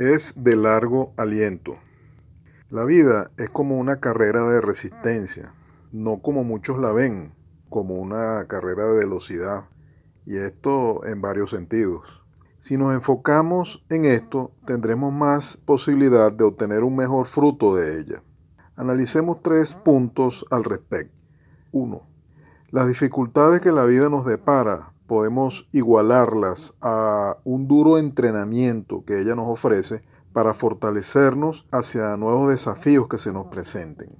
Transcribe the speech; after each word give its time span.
es 0.00 0.32
de 0.42 0.56
largo 0.56 1.12
aliento. 1.18 1.78
La 2.70 2.84
vida 2.84 3.30
es 3.36 3.50
como 3.50 3.76
una 3.76 4.00
carrera 4.00 4.48
de 4.48 4.62
resistencia, 4.62 5.52
no 5.92 6.22
como 6.22 6.42
muchos 6.42 6.78
la 6.78 6.90
ven, 6.90 7.34
como 7.68 7.96
una 7.96 8.46
carrera 8.48 8.86
de 8.86 9.00
velocidad, 9.00 9.64
y 10.24 10.38
esto 10.38 11.04
en 11.04 11.20
varios 11.20 11.50
sentidos. 11.50 12.24
Si 12.60 12.78
nos 12.78 12.94
enfocamos 12.94 13.84
en 13.90 14.06
esto, 14.06 14.52
tendremos 14.64 15.12
más 15.12 15.58
posibilidad 15.58 16.32
de 16.32 16.44
obtener 16.44 16.82
un 16.82 16.96
mejor 16.96 17.26
fruto 17.26 17.76
de 17.76 18.00
ella. 18.00 18.22
Analicemos 18.76 19.42
tres 19.42 19.74
puntos 19.74 20.46
al 20.50 20.64
respecto. 20.64 21.14
1. 21.72 22.00
Las 22.70 22.88
dificultades 22.88 23.60
que 23.60 23.70
la 23.70 23.84
vida 23.84 24.08
nos 24.08 24.24
depara 24.24 24.94
podemos 25.10 25.66
igualarlas 25.72 26.76
a 26.80 27.38
un 27.42 27.66
duro 27.66 27.98
entrenamiento 27.98 29.02
que 29.04 29.20
ella 29.20 29.34
nos 29.34 29.48
ofrece 29.48 30.04
para 30.32 30.54
fortalecernos 30.54 31.66
hacia 31.72 32.16
nuevos 32.16 32.48
desafíos 32.48 33.08
que 33.08 33.18
se 33.18 33.32
nos 33.32 33.46
presenten. 33.46 34.10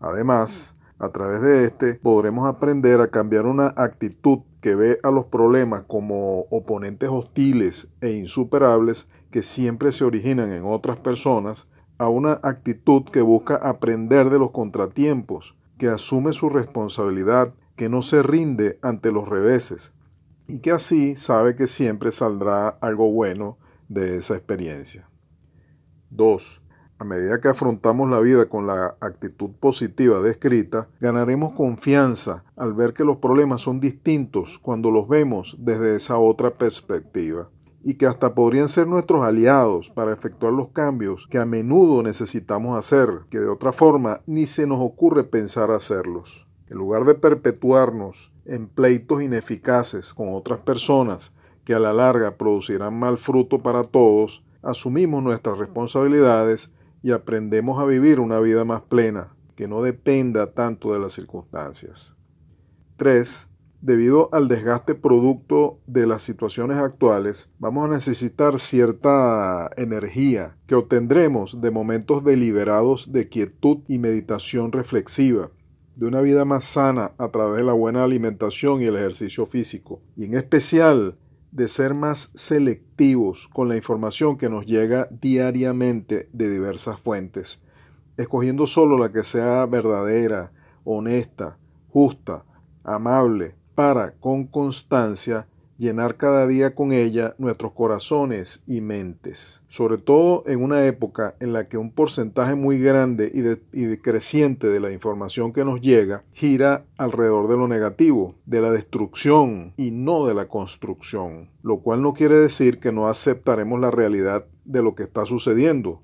Además, 0.00 0.74
a 0.98 1.10
través 1.10 1.42
de 1.42 1.64
este 1.66 1.94
podremos 1.94 2.48
aprender 2.48 3.00
a 3.00 3.06
cambiar 3.12 3.46
una 3.46 3.68
actitud 3.76 4.40
que 4.60 4.74
ve 4.74 4.98
a 5.04 5.12
los 5.12 5.26
problemas 5.26 5.84
como 5.86 6.40
oponentes 6.50 7.08
hostiles 7.08 7.86
e 8.00 8.10
insuperables 8.10 9.06
que 9.30 9.44
siempre 9.44 9.92
se 9.92 10.02
originan 10.02 10.50
en 10.50 10.64
otras 10.64 10.96
personas 10.96 11.68
a 11.98 12.08
una 12.08 12.40
actitud 12.42 13.04
que 13.04 13.22
busca 13.22 13.54
aprender 13.54 14.30
de 14.30 14.40
los 14.40 14.50
contratiempos, 14.50 15.54
que 15.78 15.86
asume 15.86 16.32
su 16.32 16.48
responsabilidad, 16.48 17.54
que 17.76 17.88
no 17.88 18.02
se 18.02 18.24
rinde 18.24 18.80
ante 18.82 19.12
los 19.12 19.28
reveses, 19.28 19.92
y 20.48 20.60
que 20.60 20.70
así 20.70 21.16
sabe 21.16 21.56
que 21.56 21.66
siempre 21.66 22.12
saldrá 22.12 22.68
algo 22.68 23.10
bueno 23.12 23.58
de 23.88 24.18
esa 24.18 24.36
experiencia. 24.36 25.08
2. 26.10 26.62
A 26.98 27.04
medida 27.04 27.40
que 27.40 27.48
afrontamos 27.48 28.08
la 28.08 28.20
vida 28.20 28.48
con 28.48 28.66
la 28.66 28.96
actitud 29.00 29.50
positiva 29.60 30.22
descrita, 30.22 30.88
ganaremos 30.98 31.52
confianza 31.52 32.44
al 32.56 32.72
ver 32.72 32.94
que 32.94 33.04
los 33.04 33.18
problemas 33.18 33.60
son 33.60 33.80
distintos 33.80 34.58
cuando 34.58 34.90
los 34.90 35.06
vemos 35.06 35.56
desde 35.58 35.94
esa 35.94 36.16
otra 36.16 36.56
perspectiva 36.56 37.50
y 37.84 37.94
que 37.94 38.06
hasta 38.06 38.34
podrían 38.34 38.68
ser 38.68 38.86
nuestros 38.86 39.22
aliados 39.22 39.90
para 39.90 40.12
efectuar 40.12 40.52
los 40.52 40.70
cambios 40.70 41.26
que 41.30 41.38
a 41.38 41.44
menudo 41.44 42.02
necesitamos 42.02 42.76
hacer, 42.78 43.10
que 43.30 43.38
de 43.38 43.48
otra 43.48 43.72
forma 43.72 44.22
ni 44.26 44.46
se 44.46 44.66
nos 44.66 44.78
ocurre 44.80 45.22
pensar 45.22 45.70
hacerlos. 45.70 46.46
En 46.68 46.78
lugar 46.78 47.04
de 47.04 47.14
perpetuarnos 47.14 48.32
en 48.46 48.68
pleitos 48.68 49.22
ineficaces 49.22 50.14
con 50.14 50.28
otras 50.32 50.60
personas 50.60 51.34
que 51.64 51.74
a 51.74 51.78
la 51.78 51.92
larga 51.92 52.36
producirán 52.36 52.98
mal 52.98 53.18
fruto 53.18 53.62
para 53.62 53.84
todos, 53.84 54.44
asumimos 54.62 55.22
nuestras 55.22 55.58
responsabilidades 55.58 56.72
y 57.02 57.12
aprendemos 57.12 57.80
a 57.80 57.84
vivir 57.84 58.20
una 58.20 58.40
vida 58.40 58.64
más 58.64 58.82
plena, 58.82 59.34
que 59.54 59.68
no 59.68 59.82
dependa 59.82 60.52
tanto 60.52 60.92
de 60.92 60.98
las 60.98 61.12
circunstancias. 61.12 62.14
3. 62.96 63.48
Debido 63.80 64.30
al 64.32 64.48
desgaste 64.48 64.94
producto 64.94 65.78
de 65.86 66.06
las 66.06 66.22
situaciones 66.22 66.78
actuales, 66.78 67.52
vamos 67.58 67.88
a 67.88 67.92
necesitar 67.92 68.58
cierta 68.58 69.70
energía 69.76 70.56
que 70.66 70.74
obtendremos 70.74 71.60
de 71.60 71.70
momentos 71.70 72.24
deliberados 72.24 73.12
de 73.12 73.28
quietud 73.28 73.78
y 73.86 73.98
meditación 73.98 74.72
reflexiva, 74.72 75.50
de 75.96 76.06
una 76.06 76.20
vida 76.20 76.44
más 76.44 76.64
sana 76.64 77.12
a 77.18 77.30
través 77.30 77.56
de 77.56 77.64
la 77.64 77.72
buena 77.72 78.04
alimentación 78.04 78.80
y 78.80 78.84
el 78.84 78.96
ejercicio 78.96 79.46
físico, 79.46 80.02
y 80.14 80.26
en 80.26 80.34
especial 80.34 81.18
de 81.52 81.68
ser 81.68 81.94
más 81.94 82.30
selectivos 82.34 83.48
con 83.48 83.68
la 83.68 83.76
información 83.76 84.36
que 84.36 84.50
nos 84.50 84.66
llega 84.66 85.08
diariamente 85.10 86.28
de 86.34 86.50
diversas 86.50 87.00
fuentes, 87.00 87.64
escogiendo 88.18 88.66
solo 88.66 88.98
la 88.98 89.10
que 89.10 89.24
sea 89.24 89.64
verdadera, 89.64 90.52
honesta, 90.84 91.58
justa, 91.88 92.44
amable, 92.84 93.54
para, 93.74 94.12
con 94.16 94.46
constancia, 94.46 95.48
llenar 95.78 96.16
cada 96.16 96.46
día 96.46 96.74
con 96.74 96.92
ella 96.92 97.34
nuestros 97.38 97.72
corazones 97.72 98.62
y 98.66 98.80
mentes, 98.80 99.60
sobre 99.68 99.98
todo 99.98 100.42
en 100.46 100.62
una 100.62 100.86
época 100.86 101.34
en 101.40 101.52
la 101.52 101.68
que 101.68 101.76
un 101.76 101.92
porcentaje 101.92 102.54
muy 102.54 102.78
grande 102.78 103.30
y, 103.32 103.84
decreciente 103.86 104.68
de 104.68 104.80
la 104.80 104.92
información 104.92 105.52
que 105.52 105.64
nos 105.64 105.80
llega 105.80 106.24
gira 106.32 106.86
alrededor 106.96 107.48
de 107.48 107.56
lo 107.56 107.68
negativo, 107.68 108.34
de 108.46 108.60
la 108.60 108.70
destrucción 108.70 109.74
y 109.76 109.90
no 109.90 110.26
de 110.26 110.34
la 110.34 110.48
construcción, 110.48 111.50
lo 111.62 111.78
cual 111.80 112.02
no 112.02 112.14
quiere 112.14 112.38
decir 112.38 112.78
que 112.78 112.92
no 112.92 113.08
aceptaremos 113.08 113.80
la 113.80 113.90
realidad 113.90 114.46
de 114.64 114.82
lo 114.82 114.94
que 114.94 115.04
está 115.04 115.26
sucediendo. 115.26 116.02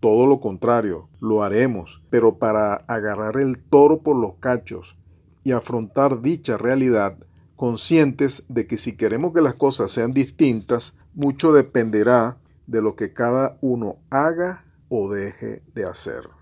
Todo 0.00 0.26
lo 0.26 0.40
contrario, 0.40 1.08
lo 1.20 1.42
haremos, 1.42 2.02
pero 2.08 2.38
para 2.38 2.74
agarrar 2.74 3.36
el 3.36 3.58
toro 3.58 4.02
por 4.02 4.16
los 4.16 4.34
cachos 4.34 4.96
y 5.42 5.52
afrontar 5.52 6.22
dicha 6.22 6.56
realidad 6.56 7.18
conscientes 7.58 8.44
de 8.48 8.68
que 8.68 8.78
si 8.78 8.96
queremos 8.96 9.34
que 9.34 9.40
las 9.40 9.54
cosas 9.54 9.90
sean 9.90 10.14
distintas, 10.14 10.94
mucho 11.12 11.52
dependerá 11.52 12.38
de 12.68 12.80
lo 12.80 12.94
que 12.94 13.12
cada 13.12 13.58
uno 13.60 13.96
haga 14.10 14.64
o 14.88 15.10
deje 15.10 15.64
de 15.74 15.84
hacer. 15.84 16.37